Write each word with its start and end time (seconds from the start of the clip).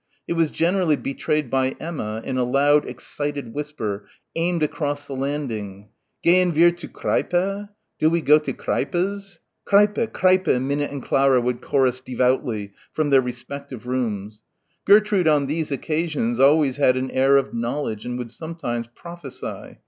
It 0.27 0.33
was 0.33 0.49
generally 0.49 0.95
betrayed 0.95 1.51
by 1.51 1.75
Emma 1.79 2.23
in 2.25 2.35
a 2.35 2.43
loud 2.43 2.87
excited 2.87 3.53
whisper, 3.53 4.07
aimed 4.35 4.63
across 4.63 5.05
the 5.05 5.15
landing: 5.15 5.89
"Gehen 6.23 6.55
wir 6.55 6.75
zu 6.75 6.87
Kreipe? 6.87 7.69
Do 7.99 8.09
we 8.09 8.19
go 8.21 8.39
to 8.39 8.51
Kreipe's?" 8.51 9.37
"Kreipe, 9.67 10.11
Kreipe," 10.11 10.59
Minna 10.59 10.85
and 10.85 11.03
Clara 11.03 11.39
would 11.39 11.61
chorus 11.61 11.99
devoutly 11.99 12.73
from 12.91 13.11
their 13.11 13.21
respective 13.21 13.85
rooms. 13.85 14.41
Gertrude 14.85 15.27
on 15.27 15.45
these 15.45 15.71
occasions 15.71 16.39
always 16.39 16.77
had 16.77 16.97
an 16.97 17.11
air 17.11 17.37
of 17.37 17.53
knowledge 17.53 18.03
and 18.03 18.17
would 18.17 18.31
sometimes 18.31 18.87
prophesy. 18.95 19.77